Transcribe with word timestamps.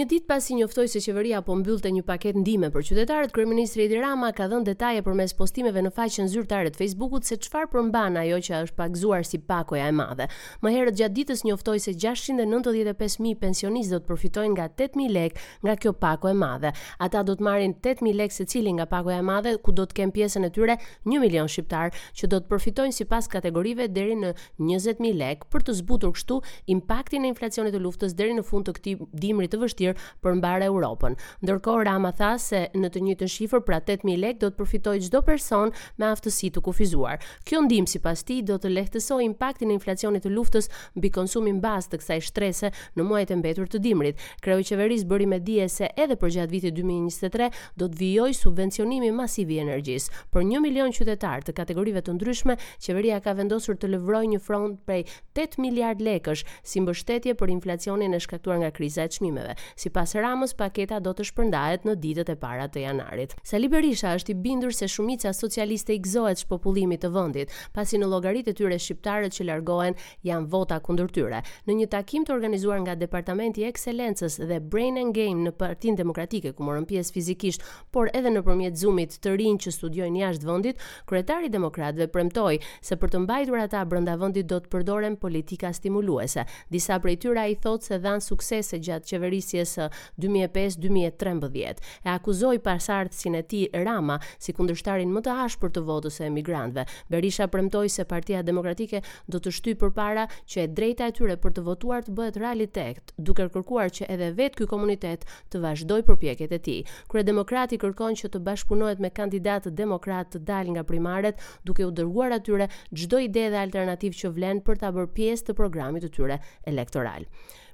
Një 0.00 0.06
ditë 0.08 0.28
pasi 0.30 0.54
njoftoi 0.56 0.86
se 0.88 1.00
qeveria 1.04 1.42
po 1.44 1.52
mbyllte 1.60 1.90
një 1.92 2.06
paketë 2.08 2.40
ndihme 2.40 2.70
për 2.72 2.84
qytetarët, 2.88 3.32
kryeministri 3.36 3.82
Edi 3.84 3.98
Rama 4.00 4.30
ka 4.32 4.46
dhënë 4.48 4.64
detaje 4.70 5.02
përmes 5.04 5.34
postimeve 5.36 5.82
në 5.84 5.90
faqen 5.92 6.30
zyrtare 6.32 6.70
të 6.72 6.78
Facebookut 6.80 7.26
se 7.28 7.36
çfarë 7.36 7.68
përmban 7.74 8.16
ajo 8.16 8.38
që 8.46 8.60
është 8.64 8.78
pagzuar 8.78 9.26
si 9.28 9.36
pakoja 9.50 9.90
e 9.92 9.94
madhe. 9.98 10.24
Më 10.64 10.72
herët 10.72 10.96
gjatë 11.02 11.14
ditës 11.18 11.42
njoftoi 11.44 11.82
se 11.84 11.92
695.000 12.00 13.36
pensionistë 13.42 13.92
do 13.92 14.00
të 14.00 14.08
përfitojnë 14.14 14.54
nga 14.54 14.66
8000 14.72 15.12
lekë 15.18 15.44
nga 15.66 15.76
kjo 15.84 15.92
pako 16.06 16.32
e 16.32 16.32
madhe. 16.46 16.72
Ata 17.04 17.20
do 17.28 17.36
të 17.36 17.44
marrin 17.50 17.76
8000 17.76 18.16
lekë 18.22 18.36
secili 18.38 18.72
nga 18.78 18.88
pakoja 18.94 19.20
e 19.20 19.26
madhe, 19.32 19.52
ku 19.60 19.76
do 19.76 19.84
të 19.84 19.98
kenë 20.00 20.16
pjesën 20.16 20.48
e 20.48 20.52
tyre 20.56 20.78
1 21.04 21.20
milion 21.26 21.44
shqiptar 21.52 21.92
që 22.16 22.32
do 22.32 22.40
të 22.40 22.54
përfitojnë 22.54 22.96
sipas 23.02 23.28
kategorive 23.36 23.90
deri 23.92 24.16
në 24.16 24.32
20000 24.64 25.12
lekë 25.20 25.52
për 25.52 25.68
të 25.68 25.76
zbutur 25.84 26.16
kështu 26.16 26.40
impaktin 26.72 27.28
e 27.28 27.34
inflacionit 27.34 27.76
të 27.76 27.84
luftës 27.84 28.16
deri 28.16 28.40
në 28.40 28.48
fund 28.48 28.64
të 28.72 28.76
këtij 28.80 28.96
dimri 29.26 29.48
të 29.52 29.60
vështirë 29.60 29.88
lirë 29.90 30.22
për 30.24 30.34
mbarë 30.38 30.66
Europën. 30.70 31.16
Ndërkohë 31.44 31.84
Rama 31.88 32.10
tha 32.16 32.36
se 32.40 32.60
në 32.78 32.90
të 32.94 33.02
njëjtën 33.06 33.30
shifër 33.30 33.62
pra 33.66 33.78
8000 33.82 34.18
lekë 34.20 34.40
do 34.42 34.50
të 34.50 34.58
përfitojë 34.60 35.04
çdo 35.08 35.20
person 35.26 35.72
me 35.98 36.06
aftësi 36.10 36.50
të 36.54 36.62
kufizuar. 36.64 37.18
Kjo 37.46 37.62
ndihmë 37.66 37.90
sipas 37.90 38.22
tij 38.28 38.42
do 38.48 38.58
të 38.62 38.70
lehtësojë 38.74 39.24
impaktin 39.26 39.70
e 39.70 39.76
inflacionit 39.78 40.24
të 40.26 40.32
luftës 40.34 40.70
mbi 40.96 41.10
konsumin 41.14 41.60
bazë 41.62 41.90
të 41.94 42.00
kësaj 42.00 42.20
shtrese 42.28 42.72
në 42.96 43.06
muajt 43.08 43.32
e 43.32 43.36
mbetur 43.40 43.70
të 43.70 43.80
dimrit. 43.84 44.18
Kreu 44.44 44.60
i 44.62 44.66
qeverisë 44.68 45.08
bëri 45.10 45.28
me 45.32 45.40
dije 45.40 45.68
se 45.68 45.90
edhe 45.96 46.16
për 46.16 46.34
gjatë 46.36 46.54
vitit 46.54 46.76
2023 46.78 47.50
do 47.80 47.86
të 47.88 48.00
vijojë 48.00 48.38
subvencionimi 48.40 49.10
masiv 49.12 49.50
i 49.50 49.60
energjisë 49.62 50.26
për 50.32 50.44
1 50.46 50.62
milion 50.64 50.92
qytetar 50.92 51.44
të 51.44 51.54
kategorive 51.56 52.02
të 52.04 52.14
ndryshme, 52.18 52.56
qeveria 52.82 53.20
ka 53.20 53.32
vendosur 53.36 53.76
të 53.78 53.88
lëvrojë 53.96 54.34
një 54.34 54.40
front 54.42 54.78
prej 54.86 55.04
8 55.38 55.58
miliard 55.62 56.00
lekësh 56.04 56.44
si 56.62 56.80
mbështetje 56.80 57.34
për 57.38 57.52
inflacionin 57.54 58.14
e 58.16 58.20
shkaktuar 58.20 58.60
nga 58.60 58.70
kriza 58.74 59.04
e 59.04 59.08
çmimeve. 59.08 59.54
Si 59.80 59.88
pas 59.88 60.10
Ramës, 60.12 60.52
paketa 60.60 60.98
do 61.00 61.14
të 61.16 61.24
shpërndajet 61.30 61.86
në 61.88 61.92
ditët 62.02 62.28
e 62.28 62.34
para 62.36 62.66
të 62.68 62.82
janarit. 62.82 63.30
Sali 63.48 63.68
Berisha 63.72 64.10
është 64.18 64.34
i 64.34 64.34
bindur 64.44 64.74
se 64.76 64.84
shumica 64.92 65.30
socialiste 65.32 65.94
i 65.96 66.02
gëzohet 66.04 66.42
shpopullimit 66.42 67.00
të 67.00 67.08
vëndit, 67.14 67.54
pasi 67.72 67.96
në 67.96 68.10
logarit 68.12 68.48
e 68.50 68.52
tyre 68.58 68.76
shqiptarët 68.76 69.32
që 69.32 69.46
largohen 69.48 69.96
janë 70.28 70.50
vota 70.52 70.76
kundër 70.84 71.08
tyre. 71.16 71.38
Në 71.64 71.78
një 71.78 71.86
takim 71.94 72.26
të 72.28 72.34
organizuar 72.34 72.82
nga 72.84 72.96
Departamenti 73.04 73.62
i 73.64 73.70
Ekselencës 73.70 74.36
dhe 74.50 74.58
Brain 74.60 74.98
and 75.00 75.16
Game 75.16 75.46
në 75.46 75.54
partin 75.62 75.96
Demokratike, 75.96 76.52
ku 76.52 76.68
morën 76.68 76.84
pjesë 76.90 77.16
fizikisht, 77.16 77.64
por 77.90 78.12
edhe 78.12 78.34
nëpërmjet 78.36 78.76
Zoomit 78.82 79.16
të 79.24 79.32
rinj 79.40 79.62
që 79.64 79.74
studiojnë 79.78 80.20
jashtë 80.26 80.50
vendit, 80.50 80.84
kryetari 81.08 81.48
i 81.48 81.54
Demokratëve 81.56 82.10
premtoi 82.18 82.60
se 82.84 83.00
për 83.00 83.14
të 83.16 83.22
mbajtur 83.24 83.64
ata 83.64 83.86
brenda 83.88 84.20
vendit 84.20 84.44
do 84.52 84.60
të 84.66 84.74
përdoren 84.76 85.16
politika 85.24 85.72
stimuluese. 85.80 86.44
Disa 86.76 87.00
prej 87.00 87.16
tyre 87.24 87.48
i 87.48 87.56
thotë 87.64 87.94
se 87.94 88.02
dhan 88.04 88.20
suksese 88.28 88.76
gjatë 88.76 89.14
qeverisjes 89.14 89.69
vitës 89.78 90.76
2005-2013 90.80 91.84
e 92.00 92.08
akuzoi 92.10 92.58
pasardhësin 92.60 93.36
e 93.38 93.42
tij 93.42 93.68
Rama 93.84 94.16
si 94.40 94.52
kundërshtarin 94.56 95.12
më 95.14 95.22
të 95.26 95.34
ashpër 95.44 95.72
të 95.74 95.82
votës 95.86 96.18
së 96.20 96.26
emigrantëve. 96.28 96.84
Berisha 97.10 97.46
premtoi 97.48 97.88
se 97.90 98.04
Partia 98.04 98.42
Demokratike 98.42 99.02
do 99.28 99.38
të 99.40 99.52
shtyjë 99.58 99.78
përpara 99.82 100.24
që 100.50 100.64
e 100.64 100.66
drejta 100.76 101.08
e 101.08 101.12
tyre 101.18 101.36
për 101.40 101.54
të 101.58 101.64
votuar 101.68 102.04
të 102.04 102.14
bëhet 102.18 102.40
realitet, 102.42 103.12
duke 103.18 103.46
kërkuar 103.54 103.90
që 103.94 104.08
edhe 104.10 104.30
vetë 104.38 104.60
ky 104.62 104.66
komunitet 104.72 105.24
të 105.50 105.60
vazhdojë 105.62 106.06
përpjekjet 106.08 106.52
e 106.52 106.60
tij. 106.60 106.80
Kryedemokrati 107.10 107.78
kërkon 107.82 108.16
që 108.20 108.30
të 108.34 108.42
bashkëpunohet 108.46 109.00
me 109.04 109.10
kandidatët 109.10 109.74
demokrat 109.78 110.34
të 110.34 110.42
dalë 110.48 110.76
nga 110.78 110.84
primaret, 110.88 111.36
duke 111.64 111.86
u 111.86 111.90
dërguar 111.92 112.34
atyre 112.38 112.68
çdo 112.94 113.18
ide 113.26 113.48
dhe 113.52 113.62
alternativë 113.64 114.20
që 114.24 114.34
vlen 114.36 114.62
për 114.66 114.80
ta 114.84 114.92
bërë 114.94 115.12
pjesë 115.16 115.50
të 115.50 115.58
programit 115.58 116.04
të 116.04 116.12
tyre 116.16 116.40
elektoral. 116.68 117.26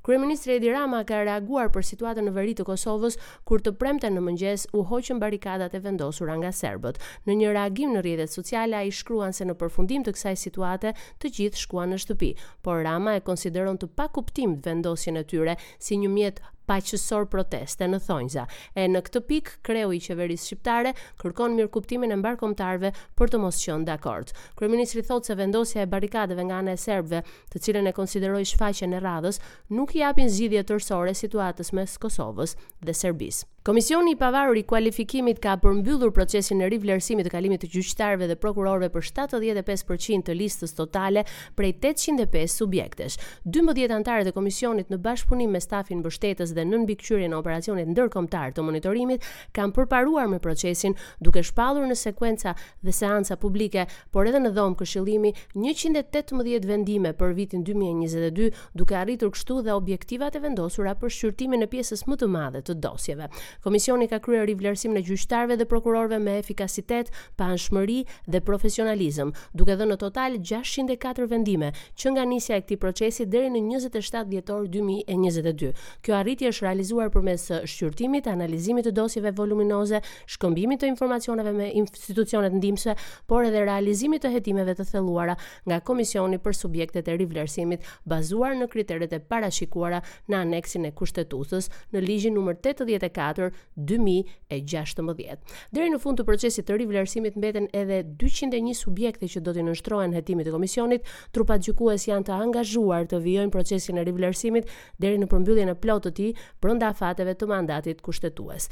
Kryeministri 0.06 0.52
Edi 0.54 0.68
Rama 0.70 1.00
ka 1.02 1.16
reaguar 1.26 1.66
për 1.74 1.82
situatën 1.88 2.28
në 2.28 2.32
veri 2.36 2.52
të 2.54 2.62
Kosovës 2.68 3.16
kur 3.48 3.58
të 3.66 3.72
premte 3.80 4.06
në 4.14 4.20
mëngjes 4.22 4.66
u 4.78 4.84
hoqën 4.86 5.18
barikadat 5.18 5.74
e 5.74 5.80
vendosura 5.82 6.36
nga 6.38 6.52
serbët. 6.54 7.00
Në 7.26 7.34
një 7.40 7.50
reagim 7.56 7.96
në 7.96 8.04
rrjetet 8.06 8.30
sociale 8.38 8.78
ai 8.84 8.94
shkruan 8.94 9.34
se 9.34 9.42
në 9.50 9.56
përfundim 9.64 10.06
të 10.06 10.14
kësaj 10.14 10.36
situate 10.44 10.94
të 11.18 11.32
gjithë 11.40 11.62
shkuan 11.64 11.90
në 11.90 11.98
shtëpi, 12.04 12.30
por 12.62 12.84
Rama 12.86 13.16
e 13.18 13.24
konsideron 13.32 13.82
të 13.82 13.90
pakuptim 13.98 14.60
vendosjen 14.62 15.18
e 15.18 15.24
tyre 15.34 15.58
si 15.88 15.98
një 16.04 16.12
mjet 16.14 16.38
paqësor 16.66 17.26
proteste 17.30 17.86
në 17.88 18.00
Thonjza. 18.06 18.44
E 18.78 18.86
në 18.90 19.02
këtë 19.06 19.22
pikë 19.30 19.54
kreu 19.68 19.94
i 19.94 20.00
qeverisë 20.02 20.48
shqiptare 20.50 20.92
kërkon 21.22 21.54
mirëkuptimin 21.58 22.12
e 22.12 22.18
mbarkomtarëve 22.22 22.90
për 23.18 23.32
të 23.32 23.40
mos 23.44 23.62
qenë 23.62 23.88
dakord. 23.90 24.32
Kryeministri 24.58 25.04
thotë 25.06 25.30
se 25.32 25.38
vendosja 25.40 25.84
e 25.84 25.90
barrikadave 25.94 26.46
nga 26.48 26.60
ana 26.64 26.76
e 26.76 26.80
serbëve, 26.86 27.22
të 27.52 27.64
cilën 27.66 27.90
e 27.90 27.96
konsideroi 27.96 28.44
shfaqjen 28.52 28.96
e 28.98 29.02
radhës, 29.06 29.40
nuk 29.78 29.96
i 29.96 30.02
japin 30.04 30.30
zgjidhje 30.30 30.66
tërësore 30.72 31.16
situatës 31.22 31.72
mes 31.78 31.98
Kosovës 32.06 32.56
dhe 32.82 32.94
Serbisë. 32.94 33.46
Komisioni 33.66 34.10
i 34.12 34.16
pavarur 34.20 34.54
i 34.54 34.62
kualifikimit 34.62 35.40
ka 35.42 35.56
përmbyllur 35.58 36.12
procesin 36.14 36.60
e 36.62 36.68
rivlerësimit 36.70 37.26
të 37.26 37.30
kalimit 37.34 37.64
të 37.64 37.70
gjyqtarëve 37.72 38.28
dhe 38.30 38.34
prokurorëve 38.38 38.92
për 38.94 39.06
75% 39.08 40.22
të 40.28 40.36
listës 40.38 40.70
totale 40.78 41.24
prej 41.58 41.72
805 41.82 42.54
subjektesh. 42.60 43.16
12 43.56 43.88
anëtarët 43.96 44.30
e 44.30 44.32
komisionit 44.36 44.86
në 44.94 45.00
bashkëpunim 45.08 45.50
me 45.50 45.58
stafin 45.64 45.98
mbështetës 45.98 46.52
dhe 46.54 46.62
në 46.70 46.80
mbikëqyrjen 46.84 47.34
e 47.34 47.38
operacionit 47.40 47.90
ndërkombëtar 47.90 48.54
të 48.54 48.66
monitorimit 48.68 49.26
kanë 49.58 49.74
përparuar 49.80 50.30
me 50.30 50.38
procesin 50.46 50.94
duke 51.18 51.42
shpallur 51.42 51.90
në 51.90 51.98
sekuenca 52.04 52.54
dhe 52.86 52.94
seanca 52.94 53.34
publike, 53.36 53.88
por 54.14 54.30
edhe 54.30 54.44
në 54.46 54.54
dhomë 54.60 54.78
këshillimi 54.84 55.34
118 55.58 56.70
vendime 56.70 57.16
për 57.18 57.34
vitin 57.42 57.66
2022, 57.66 58.48
duke 58.78 59.00
arritur 59.02 59.34
kështu 59.34 59.58
dhe 59.66 59.74
objektivat 59.82 60.36
e 60.38 60.44
vendosura 60.46 60.94
për 61.02 61.16
shqyrtimin 61.18 61.66
e 61.66 61.70
pjesës 61.74 62.06
më 62.06 62.20
të 62.22 62.30
madhe 62.38 62.62
të 62.70 62.78
dosjeve. 62.86 63.32
Komisioni 63.64 64.06
ka 64.10 64.18
kryer 64.22 64.46
rivlerësimin 64.50 65.00
e 65.00 65.04
gjyqtarëve 65.06 65.56
dhe 65.60 65.66
prokurorëve 65.68 66.18
me 66.22 66.34
efikasitet, 66.40 67.10
panshmëri 67.40 67.98
dhe 68.30 68.40
profesionalizëm, 68.44 69.30
duke 69.54 69.76
dhënë 69.76 69.92
në 69.94 69.98
total 70.02 70.38
604 70.40 71.28
vendime 71.30 71.72
që 72.00 72.12
nga 72.14 72.24
nisja 72.28 72.58
e 72.60 72.64
këtij 72.66 72.78
procesi 72.82 73.26
deri 73.26 73.50
në 73.54 73.62
27 73.86 74.24
dhjetor 74.32 74.66
2022. 74.76 75.72
Kjo 76.04 76.16
arritje 76.18 76.52
është 76.52 76.66
realizuar 76.66 77.10
përmes 77.14 77.46
shqyrtimit, 77.70 78.26
analizimit 78.32 78.86
të 78.88 78.94
dosjeve 78.98 79.32
voluminoze, 79.38 80.00
shkëmbimit 80.34 80.82
të 80.84 80.90
informacioneve 80.92 81.52
me 81.56 81.70
institucionet 81.80 82.54
ndihmëse, 82.58 82.96
por 83.30 83.44
edhe 83.48 83.64
realizimit 83.66 84.24
të 84.26 84.32
hetimeve 84.36 84.74
të 84.78 84.88
thelluara 84.92 85.36
nga 85.66 85.80
Komisioni 85.86 86.38
për 86.42 86.54
subjektet 86.54 87.08
e 87.08 87.14
rivlerësimit 87.20 87.84
bazuar 88.04 88.56
në 88.58 88.66
kriteret 88.72 89.12
e 89.16 89.20
parashikuara 89.20 90.00
në 90.28 90.38
aneksin 90.40 90.88
e 90.88 90.92
kushtetutës 90.92 91.70
në 91.94 92.02
ligjin 92.02 92.36
nr. 92.40 92.56
84 92.66 93.45
2016. 93.50 95.44
Deri 95.72 95.90
në 95.92 96.00
fund 96.02 96.18
të 96.20 96.24
procesit 96.28 96.66
të 96.68 96.78
rivlerësimit 96.80 97.36
mbeten 97.38 97.68
edhe 97.76 98.00
201 98.22 98.74
subjekte 98.80 99.28
që 99.32 99.42
do 99.48 99.54
të 99.56 99.66
nënshtrohen 99.68 100.16
hetimit 100.16 100.48
të 100.48 100.56
komisionit. 100.56 101.08
Trupat 101.36 101.64
gjykues 101.68 102.08
janë 102.10 102.28
të 102.30 102.38
angazhuar 102.48 103.06
të 103.12 103.22
vijojnë 103.26 103.54
procesin 103.54 104.00
e 104.02 104.06
rivlerësimit 104.08 104.70
deri 105.02 105.20
në 105.22 105.30
përmbylljen 105.34 105.72
e 105.74 105.78
plotë 105.84 106.10
të 106.10 106.16
tij 106.18 106.44
brenda 106.64 106.92
fateve 107.02 107.34
të 107.38 107.50
mandatit 107.52 108.02
kushtetues. 108.04 108.70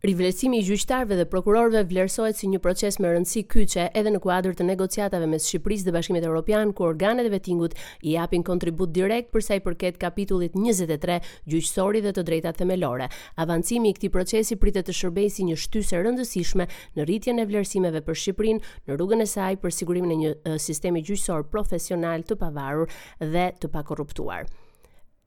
Rivlerësimi 0.00 0.56
i 0.62 0.64
gjyqtarëve 0.64 1.12
dhe 1.18 1.24
prokurorëve 1.28 1.82
vlerësohet 1.90 2.38
si 2.38 2.48
një 2.48 2.58
proces 2.64 2.96
me 3.02 3.08
rëndësi 3.12 3.40
kyçe 3.52 3.82
edhe 4.00 4.12
në 4.14 4.20
kuadrë 4.24 4.54
të 4.60 4.64
negociatave 4.68 5.26
mes 5.28 5.44
Shqipërisë 5.50 5.84
dhe 5.88 5.92
Bashkimit 5.96 6.24
Evropian, 6.30 6.72
ku 6.78 6.86
organet 6.86 7.28
e 7.28 7.32
vettingut 7.34 7.74
i 8.08 8.14
japin 8.14 8.40
kontribut 8.48 8.94
direkt 8.96 9.28
për 9.36 9.44
sa 9.44 9.58
i 9.58 9.62
përket 9.66 9.98
kapitullit 10.06 10.56
23 10.56 11.18
gjyqësori 11.54 12.00
dhe 12.06 12.14
të 12.16 12.24
drejtat 12.30 12.62
themelore. 12.62 13.10
Avancimi 13.44 13.92
i 13.92 13.98
këtij 13.98 14.12
procesi 14.16 14.58
pritet 14.64 14.88
të 14.88 14.96
shërbejë 15.02 15.34
si 15.36 15.50
një 15.50 15.58
shtysë 15.66 16.00
rëndësishme 16.08 16.68
në 16.96 17.04
rritjen 17.10 17.44
e 17.44 17.48
vlerësimeve 17.52 18.02
për 18.08 18.20
Shqipërinë 18.22 18.64
në 18.88 18.96
rrugën 18.96 19.26
e 19.26 19.28
saj 19.34 19.52
për 19.66 19.76
sigurimin 19.82 20.16
e 20.16 20.20
një 20.24 20.56
sistemi 20.70 21.04
gjyqësor 21.10 21.44
profesional 21.52 22.24
të 22.24 22.40
pavarur 22.46 22.88
dhe 23.36 23.50
të 23.60 23.72
pakorruptuar. 23.76 24.48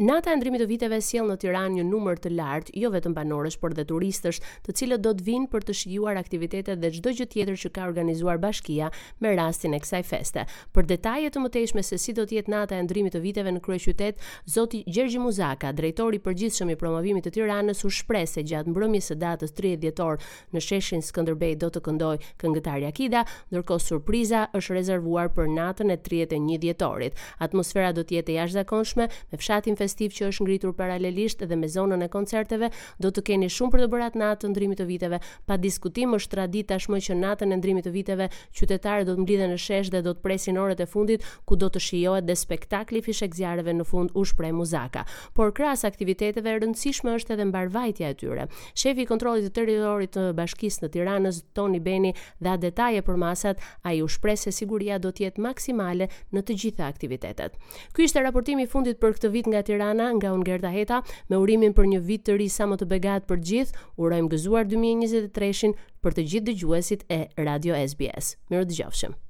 Nata 0.01 0.31
e 0.34 0.34
ndrimit 0.34 0.57
të 0.57 0.66
viteve 0.72 0.98
sjell 1.06 1.28
në 1.30 1.36
Tiranë 1.44 1.75
një 1.78 1.81
numër 1.86 2.18
të 2.24 2.31
lartë, 2.34 2.72
jo 2.81 2.90
vetëm 2.95 3.13
banorësh, 3.13 3.60
por 3.62 3.75
dhe 3.78 3.84
turistësh, 3.86 4.40
të 4.66 4.74
cilët 4.80 5.01
do 5.06 5.12
të 5.13 5.22
vinë 5.28 5.50
për 5.54 5.68
të 5.68 5.75
shijuar 5.78 6.18
aktivitetet 6.18 6.80
dhe 6.81 6.90
çdo 6.95 7.12
gjë 7.13 7.28
tjetër 7.30 7.60
që 7.62 7.69
ka 7.75 7.84
organizuar 7.86 8.40
bashkia 8.42 8.88
me 9.22 9.36
rastin 9.38 9.75
e 9.78 9.80
kësaj 9.84 10.01
feste. 10.10 10.45
Për 10.74 10.88
detajet 10.95 11.36
të 11.38 11.44
mëtejshme 11.44 11.84
se 11.86 12.00
si 12.01 12.16
do 12.18 12.25
të 12.25 12.40
jetë 12.40 12.50
nata 12.56 12.80
e 12.80 12.86
ndrimit 12.88 13.13
të 13.13 13.22
viteve 13.28 13.54
në 13.54 13.62
kryeqytet, 13.68 14.25
zoti 14.56 14.80
Gjergj 14.90 15.19
Muzaka, 15.28 15.69
drejtori 15.78 16.18
i 16.18 16.24
përgjithshëm 16.25 16.74
i 16.74 16.78
promovimit 16.81 17.28
të 17.30 17.36
Tiranës, 17.38 17.86
u 17.86 17.94
shpreh 17.94 18.25
se 18.28 18.42
gjatë 18.50 18.74
mbrëmjes 18.74 19.12
së 19.13 19.19
datës 19.22 19.54
30 19.62 19.86
dhjetor 19.86 20.18
në 20.57 20.66
sheshin 20.72 21.06
Skënderbej 21.06 21.54
do 21.62 21.69
të 21.69 21.84
këndojë 21.92 22.25
këngëtarja 22.42 22.92
Kida, 22.98 23.22
ndërkohë 23.54 23.86
surpriza 23.92 24.48
është 24.57 24.80
rezervuar 24.80 25.30
për 25.38 25.54
natën 25.54 25.94
e 25.94 26.01
31 26.10 26.57
dhjetorit. 26.66 27.22
Atmosfera 27.38 27.94
do 27.94 28.01
të 28.01 28.18
jetë 28.24 28.39
jashtëzakonshme 28.42 29.06
me 29.07 29.38
fshatin 29.38 29.78
festiv 29.83 30.13
që 30.15 30.30
është 30.31 30.45
ngritur 30.47 30.74
paralelisht 30.77 31.41
edhe 31.45 31.57
me 31.59 31.68
zonën 31.74 32.06
e 32.06 32.09
koncerteve, 32.15 32.69
do 33.03 33.12
të 33.12 33.24
keni 33.30 33.50
shumë 33.51 33.74
për 33.74 33.83
të 33.83 33.89
bërë 33.94 34.06
atë 34.07 34.19
natë 34.21 34.44
të 34.44 34.51
ndrimit 34.53 34.80
të 34.81 34.85
viteve. 34.91 35.19
Pa 35.50 35.57
diskutim 35.62 36.15
është 36.18 36.31
tradit 36.35 36.69
tashmë 36.71 37.00
që 37.07 37.18
natën 37.19 37.51
e 37.51 37.57
ndrimit 37.59 37.85
të 37.88 37.94
viteve, 37.95 38.30
qytetarët 38.57 39.07
do 39.09 39.18
të 39.18 39.25
mblidhen 39.25 39.53
në 39.53 39.59
shesh 39.65 39.91
dhe 39.94 40.01
do 40.06 40.13
të 40.15 40.24
presin 40.25 40.59
orët 40.62 40.83
e 40.83 40.88
fundit 40.94 41.25
ku 41.50 41.57
do 41.59 41.69
të 41.74 41.81
shijohet 41.88 42.27
dhe 42.30 42.35
spektakli 42.39 43.01
fishekzjarëve 43.06 43.75
në 43.80 43.88
fund 43.89 44.13
u 44.18 44.24
shpreh 44.27 44.53
muzaka. 44.56 45.03
Por 45.35 45.51
krahas 45.56 45.83
aktiviteteve 45.89 46.50
e 46.53 46.57
rëndësishme 46.62 47.15
është 47.18 47.36
edhe 47.38 47.47
mbarvajtja 47.51 48.13
e 48.13 48.18
tyre. 48.21 48.47
Shefi 48.79 49.03
i 49.03 49.09
kontrollit 49.09 49.50
të 49.50 49.53
territorit 49.57 50.13
të 50.15 50.29
bashkisë 50.38 50.86
në 50.86 50.91
Tiranës, 50.94 51.41
Toni 51.57 51.81
Beni, 51.83 52.13
dha 52.44 52.56
detaje 52.57 53.01
për 53.01 53.19
masat, 53.21 53.62
ai 53.83 54.00
u 54.01 54.07
shpreh 54.07 54.38
se 54.39 54.51
siguria 54.56 55.00
do 55.00 55.12
të 55.12 55.27
jetë 55.27 55.44
maksimale 55.44 56.07
në 56.33 56.45
të 56.47 56.57
gjitha 56.63 56.88
aktivitetet. 56.88 57.57
Ky 57.94 58.07
ishte 58.07 58.24
raportimi 58.24 58.63
i 58.63 58.69
fundit 58.69 59.00
për 59.01 59.18
këtë 59.18 59.31
vit 59.33 59.47
nga 59.50 59.62
Tiranë 59.63 59.71
Tirana 59.74 60.08
nga 60.22 60.30
unë 60.38 60.70
Heta, 60.78 61.00
me 61.30 61.40
urimin 61.44 61.74
për 61.80 61.90
një 61.98 62.00
vit 62.10 62.24
të 62.28 62.38
ri 62.42 62.48
sa 62.58 62.68
më 62.74 62.78
të 62.78 62.86
begat 62.96 63.25
për 63.31 63.38
gjithë, 63.50 63.75
urojmë 64.06 64.30
gëzuar 64.36 64.66
2023-in 64.75 65.78
për 66.06 66.12
të 66.14 66.22
gjithë 66.34 66.48
dëgjuesit 66.52 67.02
e 67.18 67.22
Radio 67.50 67.74
SBS. 67.88 68.36
Mirë 68.56 68.66
të 68.74 69.23